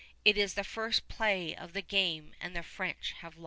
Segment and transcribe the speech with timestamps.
[0.25, 3.39] It is the first play of the game, and the French have lost.